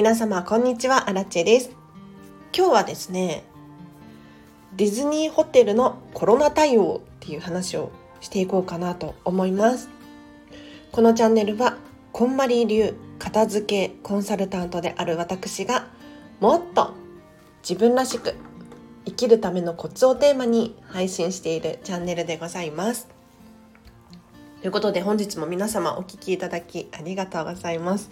[0.00, 1.10] 皆様こんにちは。
[1.10, 1.72] アラチェです。
[2.56, 3.44] 今日はですね
[4.74, 7.92] ディズニーホテルのコロナ対応っていう話を
[8.22, 9.90] していこうかなと思います。
[10.90, 11.76] このチャンネルは
[12.12, 15.88] こんまり流片付けコンサルタントである私が
[16.40, 16.94] もっと
[17.62, 18.34] 自分らしく
[19.04, 23.06] 生きるためのコツをテーマに配信しているチャンネルでございます。
[24.62, 28.10] ということで本日も皆様お聴きいただきありがとうございます。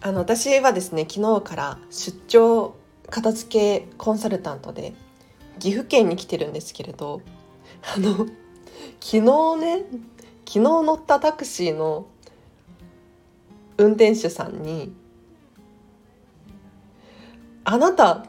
[0.00, 2.76] あの私はですね昨日から出張
[3.10, 4.94] 片付けコンサルタントで
[5.58, 7.20] 岐阜県に来てるんですけれど
[7.96, 8.28] あの昨
[9.00, 9.20] 日
[9.56, 9.84] ね
[10.46, 12.06] 昨日乗ったタクシーの
[13.76, 14.92] 運転手さんに
[17.64, 18.26] 「あなた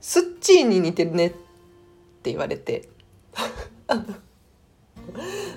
[0.00, 1.36] スッチーに似てるね」って
[2.30, 2.90] 言われて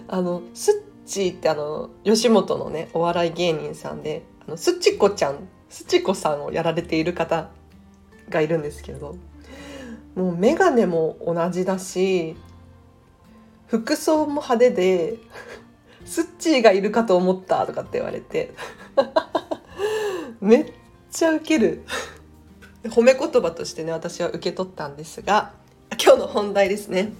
[0.08, 7.50] あのスッチーってあの吉本のねお笑い芸人さんでのすちこちゃんすちこさんをやられている方
[8.30, 9.16] がいるんですけど
[10.16, 12.36] もう眼鏡も同じだし
[13.68, 15.18] 服装も派手で
[16.06, 18.54] 「スッチーがいるかと思った」とかって言われて
[20.42, 20.74] めっ
[21.10, 21.84] ちゃウケる。
[22.86, 25.54] 褒め言葉としてね私は受け取ったんですが
[26.04, 27.14] 今日の本題ですね。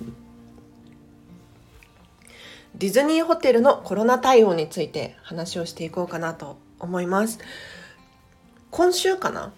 [2.74, 7.40] ディズニーホテルのコロナ対応について話をしていこうかなと思います。
[8.72, 9.54] 今週かな？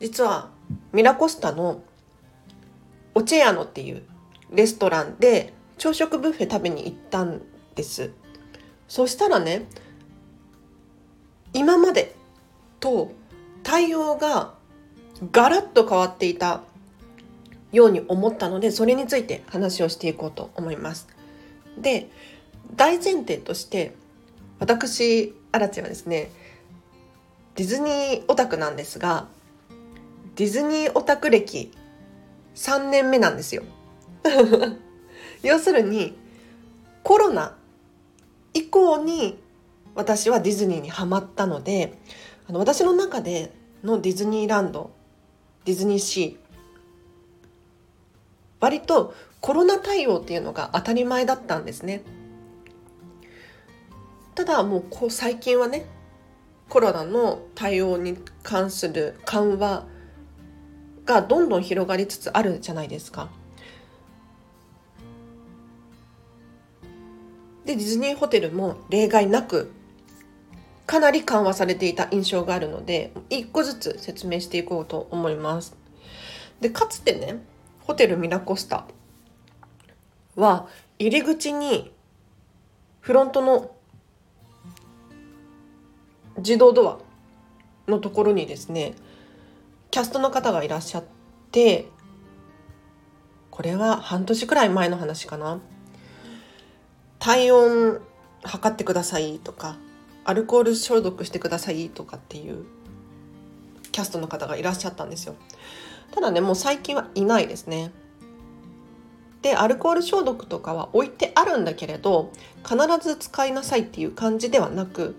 [0.00, 0.50] 実は
[0.92, 1.82] ミラコスタの
[3.14, 4.02] オチェアノっていう
[4.50, 7.42] レストランで朝食ブッフェ食べに行ったん
[7.74, 8.10] です。
[8.88, 9.66] そしたらね
[11.52, 12.14] 今まで
[12.80, 13.12] と
[13.62, 14.54] 対応が
[15.30, 16.62] ガラッと変わっていた
[17.70, 21.08] ように思ったのでそれについて話をしていこうと思います。
[21.78, 22.10] で
[22.74, 23.94] 大前提として
[24.58, 26.30] 私アラチはですね
[27.56, 29.28] ディズニーオタクなんですが
[30.36, 31.70] ディズニーオタク歴
[32.54, 33.62] 3年目なんですよ
[35.42, 36.16] 要するに
[37.02, 37.56] コロナ
[38.54, 39.38] 以降に
[39.94, 41.98] 私はディズニーにハマったので
[42.48, 43.52] あの私の中で
[43.84, 44.90] のディズニーランド
[45.64, 46.42] ディズニーシー
[48.60, 52.02] 割とコロナ対応っていうのが当たり前だったんですね。
[54.34, 55.84] ただもうこう最近はね
[56.68, 59.86] コロナの対応に関する緩和
[61.04, 63.28] がどんどん広がりつつあるじゃないですか。
[67.64, 69.70] でディズニーホテルも例外なく
[70.86, 75.76] かなり緩和されていた印象があるので一個ずつ説明していこうと思います。
[76.60, 77.42] でかつてね
[77.80, 78.86] ホテルミラコスタ
[80.36, 80.68] は
[80.98, 81.92] 入り口に
[83.00, 83.71] フロントの
[86.38, 86.98] 自動ドア
[87.90, 88.94] のところにですね
[89.90, 91.04] キャストの方がいらっしゃっ
[91.50, 91.88] て
[93.50, 95.60] これは半年くらい前の話かな。
[97.18, 98.00] 体温
[98.42, 99.76] 測ってくださいとか
[100.24, 102.64] アルコール消毒してくださいとかっていう
[103.92, 105.36] キャストの方がいらっしゃったんですよ。
[106.10, 107.92] ただねもう最近はいないですね。
[109.42, 112.32] でアルコール消毒とかは置いてあるんだけれど
[112.64, 115.16] 必ず使いなさいっていう感じではなく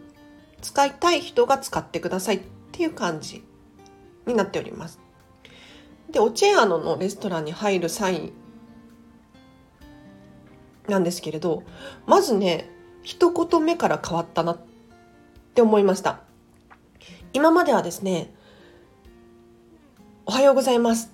[0.64, 2.42] 使いたい人が使ってくださいっ
[2.72, 3.44] ていう感じ
[4.26, 5.00] になっております。
[6.10, 8.32] でオチェアノのレストランに入る際
[10.88, 11.64] なんですけれど
[12.06, 12.70] まずね
[13.02, 14.60] 一言目から変わったなっ
[15.54, 16.20] て思いました
[17.34, 18.34] 今まではですね
[20.26, 21.12] 「おはようございます」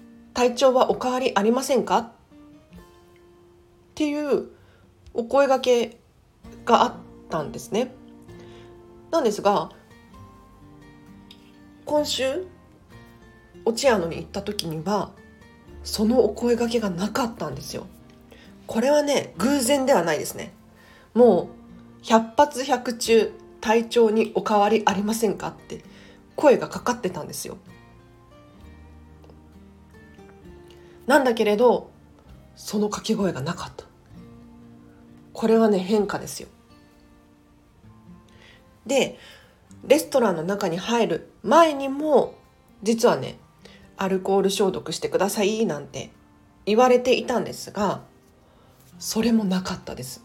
[0.32, 2.10] 「体調はお変わりありませんか?」っ
[3.94, 4.48] ていう
[5.12, 5.98] お声がけ
[6.64, 6.92] があっ
[7.28, 7.92] たんですね
[9.10, 9.70] なんですが
[11.84, 12.46] 今週
[13.64, 15.10] オチアノに行った時には
[15.82, 17.86] そのお声がけがなかったんですよ。
[18.66, 20.52] これはね偶然ではないですね。
[21.14, 21.50] も
[22.02, 25.82] う100発100中体調にお変わりありませんかって
[26.36, 27.58] 声がかかってたんですよ。
[31.06, 31.90] なんだけれど
[32.54, 33.84] その掛け声がなかった。
[35.32, 36.48] これはね変化ですよ。
[38.86, 39.18] で
[39.86, 42.34] レストランの中に入る前にも
[42.82, 43.38] 実はね
[43.96, 46.10] アルコール消毒してくださいなんて
[46.66, 48.02] 言われていたんですが
[48.98, 50.24] それもなかったです。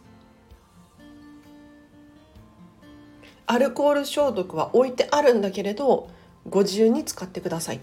[3.48, 6.10] アルコール消毒は置いてあるんだけれど
[6.50, 7.78] ご自由に使ってください。
[7.78, 7.80] っ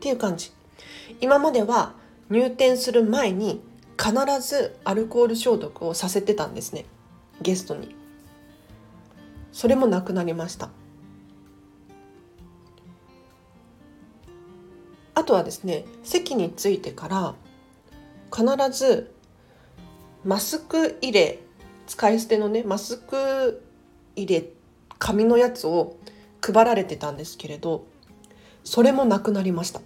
[0.00, 0.52] ていう感じ。
[1.20, 1.94] 今までは
[2.30, 3.60] 入店する前に
[3.98, 6.86] 必ずアルコール消毒をさせてたんですね。
[7.42, 8.01] ゲストに。
[9.52, 10.70] それもなくなりました。
[15.14, 17.34] あとはですね席に着いてから
[18.34, 18.46] 必
[18.76, 19.14] ず
[20.24, 21.38] マスク入れ
[21.86, 23.62] 使い捨てのねマスク
[24.16, 24.48] 入れ
[24.98, 25.96] 紙のやつを
[26.40, 27.86] 配られてたんですけれど
[28.64, 29.80] それもなくなりました。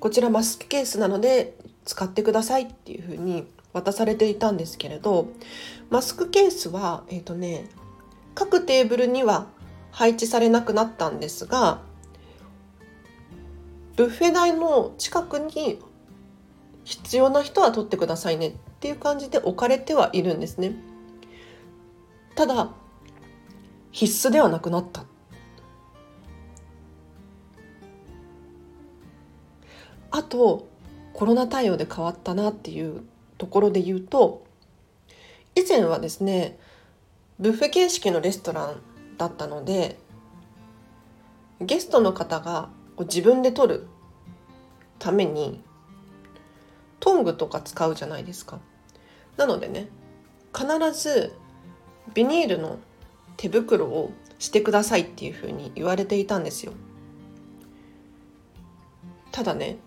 [0.00, 5.28] こちらマスクケースなので使ってくださいっていうふうに渡されていたんですけれど
[5.90, 7.66] マスクケースはえっ、ー、とね
[8.34, 9.46] 各テーブルには
[9.90, 11.80] 配置されなくなったんですが
[13.96, 15.78] ブッフェ台の近くに
[16.84, 20.74] 必要な人は取ってくださいねっていう感じで置かれてはいるんですね。
[22.34, 22.72] ただ
[23.90, 25.04] 必須ではなくなった
[30.10, 30.68] あと
[31.12, 33.02] コロナ対応で変わったなっていう
[33.42, 34.44] ところで言うと
[35.56, 36.60] 以前はですね
[37.40, 38.76] ブッフェ形式のレストラン
[39.18, 39.98] だったので
[41.60, 42.68] ゲストの方が
[43.00, 43.88] 自分で取る
[45.00, 45.60] ために
[47.00, 48.60] トングとか使うじゃないですか。
[49.36, 49.88] なのでね
[50.56, 51.32] 必ず
[52.14, 52.78] ビニールの
[53.36, 56.74] 手袋をしてくださいっていうふうに言われていたんですよ。
[59.32, 59.78] ただね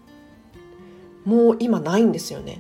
[1.24, 2.60] もう今ないんですよね。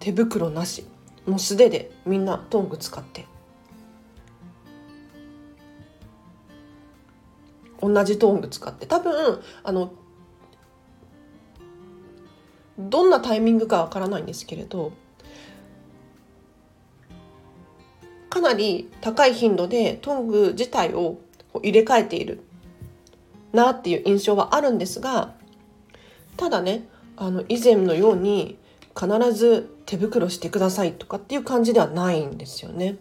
[0.00, 0.84] 手袋なし。
[1.26, 3.26] もう素手でみんなトング使って。
[7.80, 8.86] 同じトング使って。
[8.86, 9.92] 多分あの
[12.88, 14.92] どんなタイミングかわからないんですけれど
[18.30, 21.18] かなり高い頻度でトング自体を
[21.62, 22.40] 入れ替えている
[23.52, 25.34] なっていう印象はあるんですが
[26.36, 28.56] ただねあの以前のように
[28.98, 32.96] 必ず手袋してくださいとかっていう感じではないんですよね。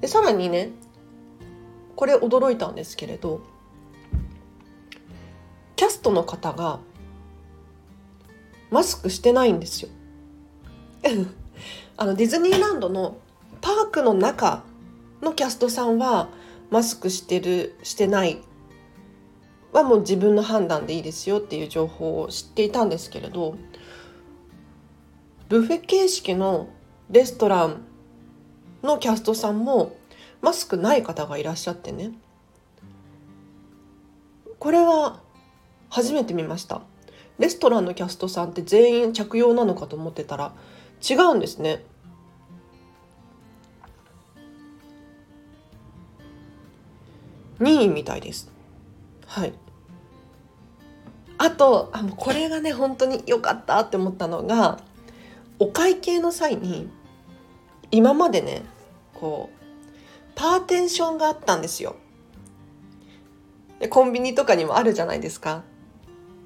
[0.00, 0.70] でさらにね
[1.94, 3.40] これ驚いたんですけれど
[5.76, 6.80] キャストの方が
[8.70, 9.88] マスクしてないんですよ。
[11.96, 13.16] あのディズニーランドの
[13.60, 14.64] パークの中
[15.22, 16.28] のキャストさんは
[16.70, 18.42] マスクしてるしてない
[19.72, 23.56] はもう自分の判断でいいですよっていう情報を知っていたんですけれど
[25.48, 26.68] ブッフェ形式の
[27.08, 27.82] レストラン
[28.82, 29.96] のキャストさんも
[30.42, 32.10] マスクない方がいらっしゃってね。
[34.58, 35.20] これは
[35.88, 36.82] 初めて見ました。
[37.38, 40.52] レストランのキャストさんって全員着用なのかと思ってたら
[41.08, 41.84] 違うんですね。
[47.60, 48.50] 任意みたいです。
[49.26, 49.54] はい。
[51.38, 54.80] あとあこれがね本当に良かったって思ったのが
[55.58, 56.88] お会計の際に
[57.90, 58.62] 今までね
[59.14, 59.56] こう
[60.34, 61.96] パーテンションがあったんですよ。
[63.78, 65.62] でコンビニとかにもあるじゃないですか。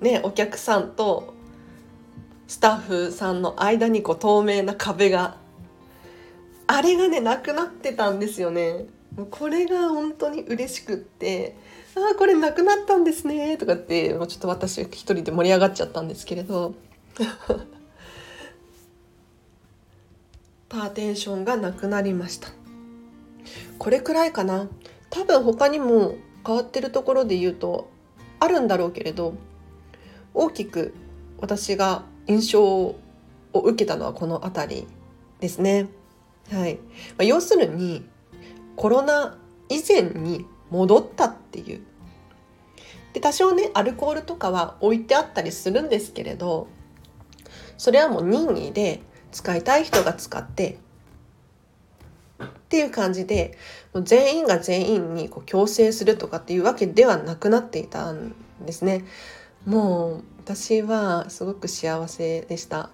[0.00, 1.34] ねお客さんと
[2.46, 5.36] スタッフさんの間にこう透明な壁が。
[6.72, 8.86] あれがねなくなってたんですよね。
[9.32, 11.56] これが本当に嬉しくって
[11.96, 16.74] 「ああこれなくなったんですね」とかってもうちょっと私一人で盛り上がっちゃったんですけれど。
[20.70, 22.48] パーテンションがなくなりました
[23.78, 24.68] これくらいかな
[25.10, 26.14] 多分他にも
[26.46, 27.90] 変わってるところで言うと
[28.38, 29.34] あるんだろうけれど
[30.32, 30.94] 大きく
[31.38, 32.96] 私が印象を
[33.52, 34.86] 受けたのはこの辺り
[35.40, 35.88] ですね。
[36.52, 36.74] はい。
[36.74, 36.80] ま
[37.20, 38.06] あ、要するに
[38.76, 41.82] コロナ以前に戻ったっていう。
[43.12, 46.68] で多少ねアルコールとかは置いてあったりするんですけれど
[47.76, 50.78] それはもう任意で使いたい人が使って
[52.42, 53.56] っていう感じで
[53.92, 58.34] もう全員が全員にこう強制するとかっていうわけではなくなっていたん
[58.64, 59.04] ですね。
[59.66, 62.90] もう私はすごく幸せでした。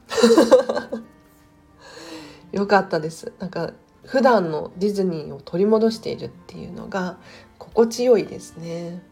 [2.53, 3.33] よかったです。
[3.39, 3.73] なんか
[4.05, 7.19] 普段のディズニーを取り戻しているっていうのが
[7.59, 9.03] 心地よいですね。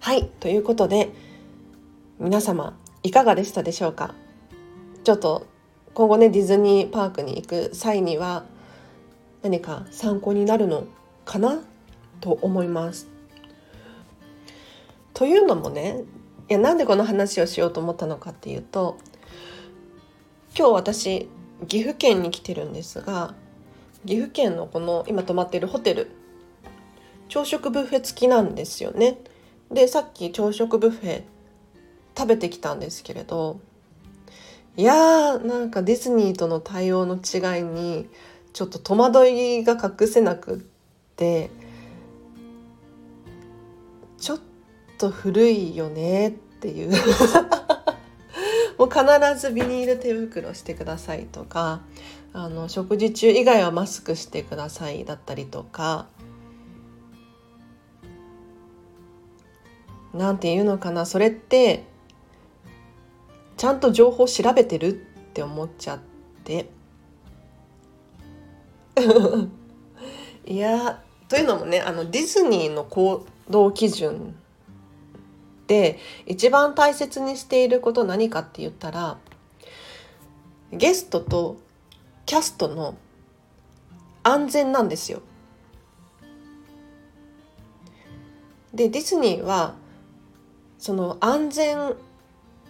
[0.00, 1.10] はいということで
[2.18, 4.14] 皆様いかがでしたでしょうか？
[5.04, 5.46] ちょっと
[5.96, 8.44] 今後ねディズニーパークに行く際には
[9.40, 10.84] 何か参考になるの
[11.24, 11.62] かな
[12.20, 13.08] と思います
[15.14, 16.02] というのもね
[16.50, 18.98] いやなんでこの話をしようと思ったのかっていうと
[20.54, 21.28] 今日私
[21.66, 23.34] 岐阜県に来てるんですが
[24.04, 26.10] 岐阜県のこの今泊まってるホテル
[27.30, 29.16] 朝食ブッフェ付きなんですよね。
[29.72, 31.22] でさっき朝食ブッフェ
[32.14, 33.60] 食べてきたんですけれど
[34.76, 38.08] いやーなんかディズニーとの対応の違いに
[38.52, 40.58] ちょっと戸惑いが隠せなくっ
[41.16, 41.50] て
[44.18, 44.38] ちょっ
[44.98, 46.92] と古いよねっていう。
[48.78, 49.04] もう必
[49.40, 51.80] ずビニール手袋してくださいとか
[52.34, 56.06] あの食事中以外はマスクしてくださいだったりとか
[60.12, 61.84] なんていうのかなそれって
[63.56, 64.92] ちゃんと情報調べてるっ
[65.32, 66.00] て思っちゃっ
[66.44, 66.68] て
[70.46, 74.36] いやというのもねあのディズニーの行動基準
[75.66, 79.18] で一番大切にしていること何かって言ったら
[80.72, 81.56] ゲストと
[82.24, 82.96] キャストの
[84.22, 85.22] 安全なんですよ。
[88.74, 89.74] でディズニーは
[90.78, 91.96] その安全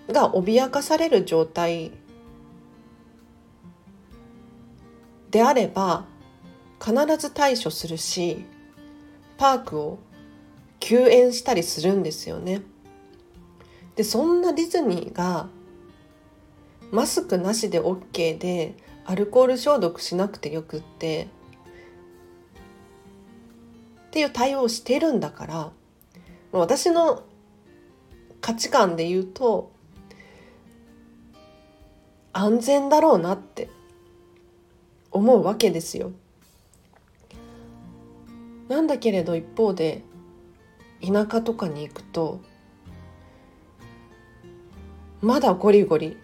[0.09, 1.93] が脅かされる状態
[5.31, 6.07] であれば
[6.81, 8.45] 必ず対処するし
[9.39, 9.99] パークを
[10.81, 12.63] 休園したりするんですよね。
[13.97, 15.49] でそんなディズニーが
[16.93, 21.29] マスクなしで OK でアルコール消毒しなくてよくって
[24.09, 25.73] っていう対応をしてるんだから
[26.53, 27.25] 私の
[28.41, 29.73] 価値観で言うと
[32.37, 33.71] 安全だろうなって
[35.11, 36.13] 思うわけですよ。
[38.69, 40.03] なんだけれど一方で
[41.01, 42.41] 田舎とかに行くと
[45.23, 46.19] まだゴリゴリ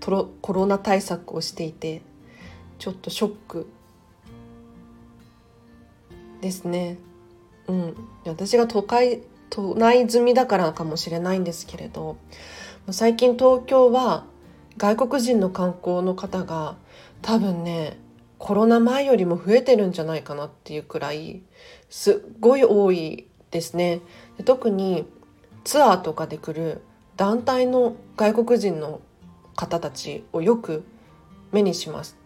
[0.00, 2.02] コロナ対策をしていて
[2.78, 3.66] ちょっとショック
[6.42, 6.98] ですね。
[7.68, 7.94] うん、
[8.26, 12.16] 私が都会都内済みだからかもしれないんですけれど
[12.90, 14.26] 最近東京は
[14.82, 16.74] 外国人の観光の方が
[17.22, 18.00] 多分ね
[18.38, 21.42] コロナ前よりも増えてるんじゃないかなっていうくらい
[21.88, 24.00] すっごい多いですね。
[24.38, 25.06] で特に
[25.62, 26.82] ツアーとかで来る
[27.16, 29.00] 団体の外国人の
[29.54, 30.82] 方たちをよく
[31.52, 32.16] 目にします。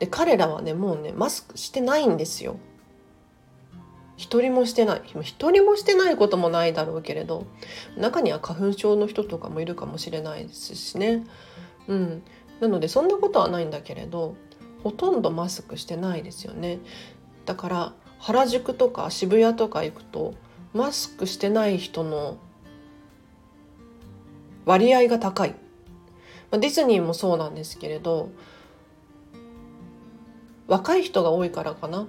[0.00, 2.56] で彼らはねもうねマスクしてないんですよ。
[4.16, 7.46] 一人もしてない一人もしてないこともないだろうけれど
[7.96, 11.24] 中には花粉症の人とかもいるかもしれないですしね。
[11.88, 12.22] うん、
[12.60, 14.36] なのでそんなことはないんだけれど
[14.82, 16.78] ほとんどマスクしてないですよね。
[17.46, 20.34] だから原宿とか渋谷とか行くと
[20.72, 22.38] マスクしてない人の
[24.64, 25.50] 割合が高い。
[26.50, 28.30] まあディズニーもそうなんですけれど
[30.66, 32.06] 若い人が多いからかな。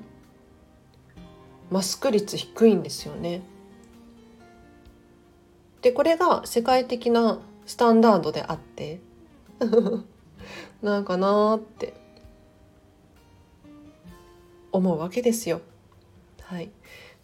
[1.72, 3.42] マスク率低いんですよね。
[5.82, 9.00] でこれが世界的なスタンダードであって
[10.82, 11.94] なんかなーって
[14.72, 15.62] 思うわけですよ。
[16.42, 16.70] はい。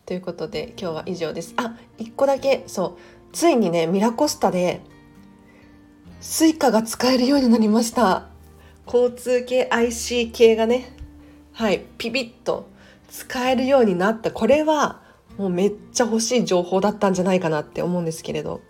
[0.05, 1.53] ということで今日は以上です。
[1.57, 3.33] あ、一個だけ、そう。
[3.33, 4.81] ついにね、ミラコスタで、
[6.19, 8.27] Suica が使えるようになりました。
[8.85, 10.95] 交通系 IC 系がね、
[11.53, 12.67] はい、ピピッと
[13.09, 14.31] 使えるようになった。
[14.31, 15.01] これは、
[15.37, 18.61] もうめっちゃ欲しい情報だったんじゃないかなって思うんですけれど。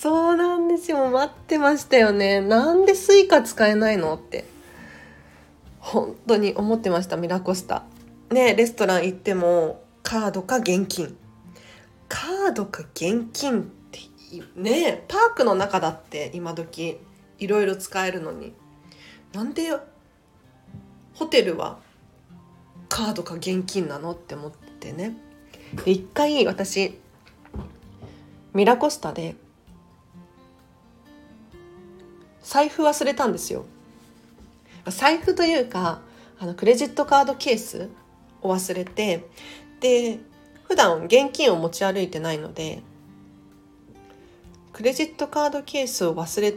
[0.00, 1.10] そうなんですよ。
[1.10, 2.40] 待ってましたよね。
[2.40, 4.46] なんで Suica 使えないのって。
[5.78, 7.82] 本当に思ってました、ミラコスタ。
[8.30, 11.18] ね、レストラン行っても、カードか現金。
[12.08, 14.00] カードか現金って
[14.56, 16.96] ね、パークの中だって今時
[17.38, 18.54] いろいろ使えるのに。
[19.34, 19.70] なんで
[21.12, 21.78] ホテルは
[22.88, 25.14] カードか現金なのって思ってね。
[25.84, 26.98] で、一回私、
[28.54, 29.36] ミラコスタで
[32.50, 33.64] 財布忘れたんですよ
[34.86, 36.00] 財布というか
[36.40, 37.90] あのクレジットカードケース
[38.42, 39.24] を忘れて
[39.78, 40.18] で
[40.64, 42.82] 普段現金を持ち歩いてないので
[44.72, 46.54] クレジットカードケースを忘れ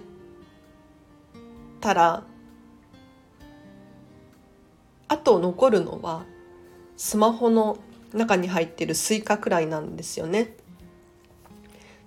[1.80, 2.24] たら
[5.10, 6.24] あと残るのは
[6.98, 7.78] スマホの
[8.14, 10.56] 中に入ってる Suica くらいなんですよね。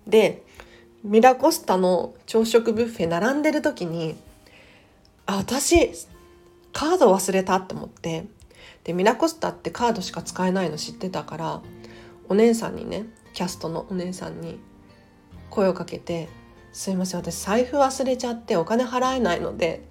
[0.09, 0.46] で
[1.07, 4.17] ミラコスタの朝食ブッフェ並んでる時に
[5.25, 5.93] あ私
[6.73, 8.27] カード忘れたって思って
[8.83, 11.63] でミラコスタってカードしか使えないの知ってたから
[12.29, 14.59] お姉さんにねキャストのお姉さんに
[15.49, 16.29] 声をかけて
[16.75, 19.85] 「すいません私財布忘れちゃってお金払えないので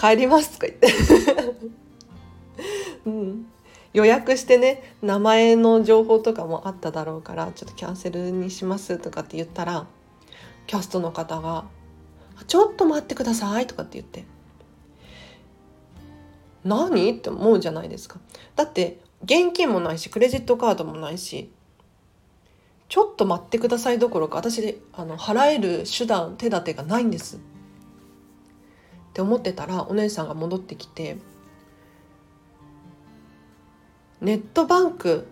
[0.00, 0.92] 帰ります」とか言って。
[3.04, 3.46] うん、
[3.92, 9.86] 予約してね名前の情報とかもあっただろうからちょっとキャンセルにしますとかって言ったら
[10.66, 11.64] キャストの方が
[12.46, 14.24] 「ちょっと待ってください」とかって言って
[16.64, 18.18] 「何?」って思うじゃないですか
[18.54, 21.50] だって現金もないしクレジットカードもないし
[22.88, 27.38] ちょっと待ってくださいどころか私あの払える手段手立てがないんですっ
[29.12, 31.16] て思ってたらお姉さんが戻ってきて
[34.20, 35.26] 「ネットバンク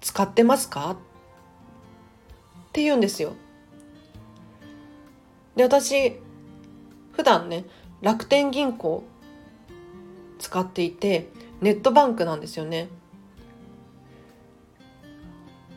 [0.00, 0.96] 使ってますか?」っ
[2.72, 3.34] て言うんですよ。
[5.56, 6.18] で私
[7.12, 7.64] 普段ね
[8.00, 9.04] 楽天銀行
[10.38, 11.28] 使っていて
[11.60, 12.88] ネットバンクなんですよね。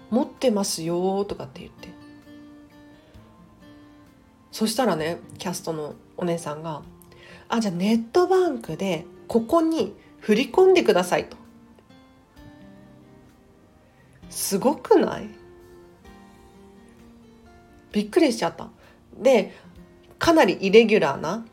[0.10, 1.90] 持ってますよとかって言って
[4.52, 6.84] そしたらねキャストのお姉さんが
[7.50, 11.36] 「あじゃあネットバンクでここに振り込んでください」と。
[14.30, 15.30] すごくない？
[17.92, 18.70] びっくりしちゃった。
[19.18, 19.54] で
[20.26, 21.46] かなりイレギュラーな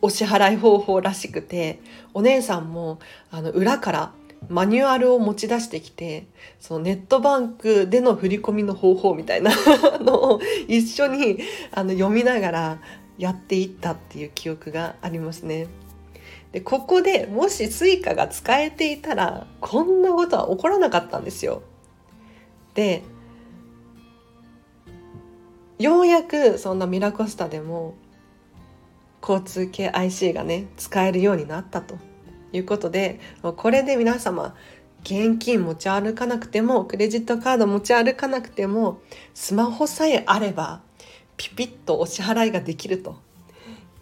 [0.00, 1.80] お支払い方法らしくて
[2.14, 2.98] お姉さんも
[3.30, 4.12] あの裏から
[4.48, 6.28] マニュアルを持ち出してきて
[6.60, 9.50] そのネットバンクでの振り込みの方法みたいな
[10.00, 12.78] のを一緒にあの読みながら
[13.18, 15.66] やっていったっていう記憶がありますね。
[16.52, 21.60] でここでもし Suica が使えていたらこんなことは起こらなかったんですよ。
[22.72, 23.02] で
[25.78, 27.94] ようやくそんなミラコスタでも
[29.20, 31.96] 交通系 IC がね使えるようになったと
[32.52, 33.20] いうことで
[33.56, 34.54] これで皆様
[35.02, 39.00] 現金持ち歩かなくてもクレジットカード持ち歩かなくても
[39.34, 40.80] スマホさえあれば
[41.36, 43.16] ピピッとお支払いができると。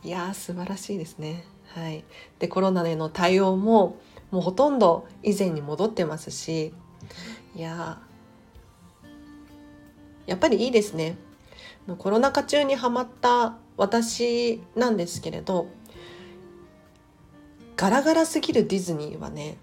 [0.02, 1.45] いやー素晴らしいですね。
[1.75, 2.04] はい、
[2.38, 3.99] でコロナでの対応も
[4.30, 6.73] もうほとんど以前に戻ってますし
[7.54, 7.99] いや
[10.26, 11.18] やっぱりいいですね。
[11.95, 15.69] コロナ禍中にハマった私なんですけれど
[17.76, 19.58] ガラガラすぎるディズニーはね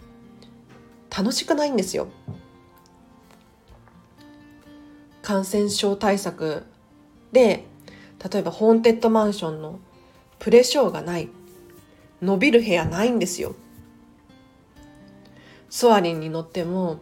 [1.16, 2.08] 楽しくないんですよ。
[5.22, 6.64] 感染症対策
[7.32, 7.66] で
[8.32, 9.80] 例えばホーンテッドマンションの
[10.40, 11.30] プレショーがない
[12.22, 13.56] 伸びる部屋ないんですよ。
[15.70, 17.00] ソアリンに乗っても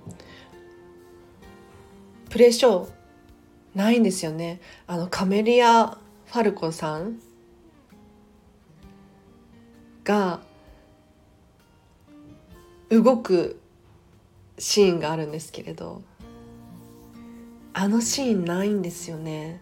[2.29, 3.00] プレショー
[3.75, 4.59] ないんですよね。
[4.87, 7.19] あのカメリア・ファルコさん
[10.03, 10.41] が
[12.89, 13.59] 動く
[14.57, 16.01] シーンがあるんですけれど
[17.73, 19.61] あのシーンないんですよね。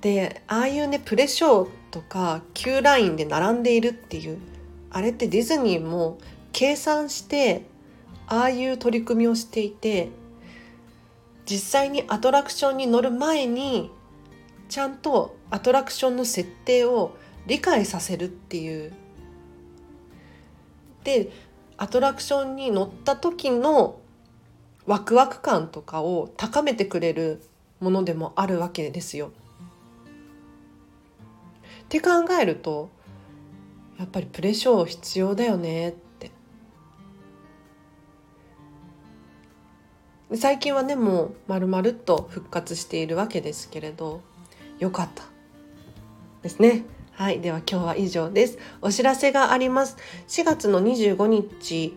[0.00, 4.38] でああいうねプレショーとか Q ラインで並んでいるっていう
[4.90, 6.18] あれってディズニーも
[6.52, 7.64] 計算して
[8.26, 10.10] ああいう取り組みをしていて
[11.48, 13.90] 実際にアトラクションに乗る前に
[14.68, 18.92] ちゃんとアトラクションの設定を理解させるっていう
[21.04, 21.30] で
[21.78, 24.00] アトラクションに乗った時の
[24.84, 27.42] ワクワク感とかを高めてくれる
[27.80, 29.28] ものでもあるわけですよ。
[31.82, 32.90] って考えると
[33.98, 36.07] やっぱりプレショー必要だよねって
[40.34, 44.20] 最近はねもうまるまると復活しているわけですけれど
[44.78, 45.24] よかった
[46.42, 46.84] ですね
[47.18, 47.40] はい。
[47.40, 48.58] では今日は以上です。
[48.80, 49.96] お知らせがあります。
[50.28, 51.96] 4月の25日、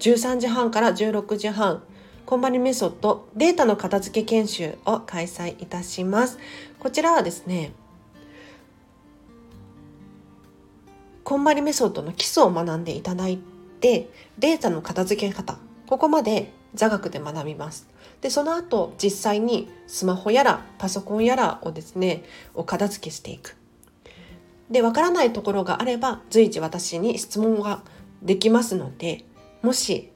[0.00, 1.82] 13時半から16時半、
[2.26, 6.38] コンバリメソッドデータの片付け研修を開催いたします。
[6.78, 7.72] こちらはですね、
[11.24, 13.38] コンバリメソッドの基礎を学んでいただい
[13.80, 15.56] て、データの片付け方、
[15.86, 17.88] ここまで座学で学びます。
[18.20, 23.56] で、その後、実際にスマホやらパソコンやらをですね、お片付けしていく。
[24.70, 27.82] で、わからないところがあれば、随時私に質問が
[28.22, 29.24] できますので、
[29.62, 30.10] もし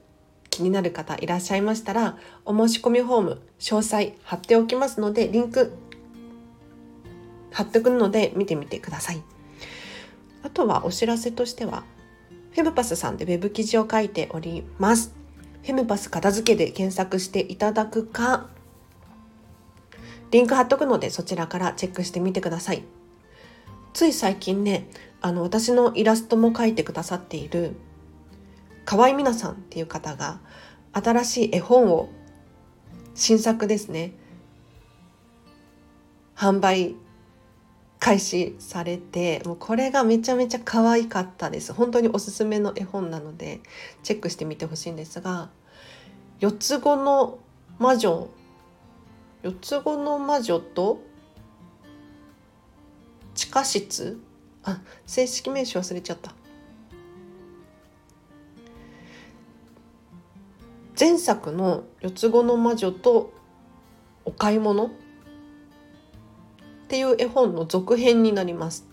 [0.49, 5.71] 気になる方いらっしゃいましたら、お申し込みフォーム、詳細貼っておきますので、リンク
[7.51, 9.21] 貼っておくので見てみてください。
[10.43, 11.83] あとはお知らせとしては、
[12.51, 15.13] フェムパスさんで web 記事を書いております。
[15.67, 18.47] フェムパス片付けで検索していただくか、
[20.31, 22.83] リンク貼っとくのでそちらからチェックしてみてください。
[23.91, 24.87] つい最近ね
[25.19, 27.75] あの私のイラストも描いてくださっている
[28.85, 30.39] 河合美奈さんっていう方が
[30.93, 32.07] 新しい絵本を
[33.13, 34.13] 新作ですね
[36.33, 36.95] 販売
[37.99, 43.59] 開始されてもうこれがめちゃめちゃ可愛かったです本当におすすめの絵本なので
[44.03, 45.49] チェックしてみてほしいんですが
[46.39, 47.39] 四つ子の
[47.79, 48.29] 魔女
[49.41, 51.01] 四つ子の魔女と
[53.33, 54.19] 地下室？
[54.63, 56.33] あ正式名称忘れちゃった。
[60.99, 63.31] 前作の「四つ子の魔女」と
[64.25, 64.87] お買い物？
[64.87, 64.89] っ
[66.87, 68.87] ていう絵本の続編になります。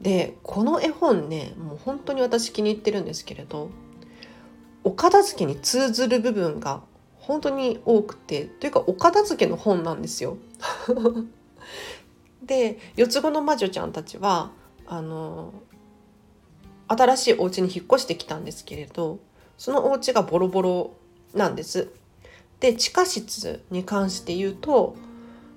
[0.00, 3.70] でこの絵本ねもう本当に私気に入ってるんですけれど
[4.86, 6.80] お片付けに通ずる部分が
[7.16, 10.36] 本当に多くてというかお片付けの本なんですよ。
[12.40, 14.52] で四つ子の魔女ちゃんたちは
[14.86, 15.52] あの
[16.86, 19.18] 新しいお家に引っ越してきたんですけれど
[19.58, 20.92] そのお家がボロボロ
[21.34, 21.88] なんです。
[22.60, 24.94] で地下室に関して言うと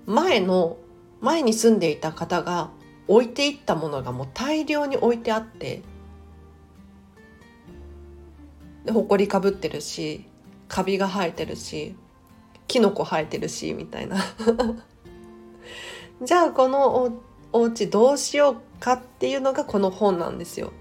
[0.08, 0.78] 前の
[1.22, 2.72] 前に住んでいた方が
[3.08, 5.84] 置いていったものがもう大量に置いてあって
[8.86, 10.26] で埃かぶってるし
[10.68, 11.96] カビが生えてるし
[12.68, 14.18] キノコ生えてるしみたいな
[16.22, 20.72] じゃあこのおお家どうしようかっていうのがこの本なんですよ。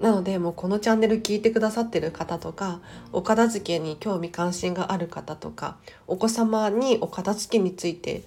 [0.00, 2.80] なのでもうこのチャンネル聞いてくださってる方とか
[3.12, 8.24] お片付けに興味関心がある方とかお子様にお片付けについて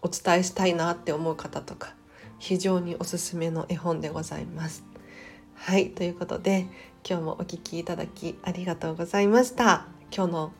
[0.00, 1.94] お伝えしたいなって思う方とか
[2.38, 4.95] 非常におすすめの絵本でございます。
[5.56, 6.66] はいということで
[7.08, 9.86] 今日もお聴きいただきありがとうございました。
[10.14, 10.52] 今日の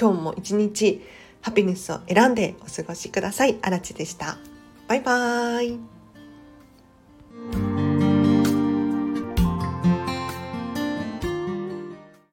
[0.00, 1.02] 今日も一日
[1.40, 3.58] ハピネスを選んでお過ごしください。
[3.62, 4.38] あらちでした。
[4.88, 5.93] バイバーイ。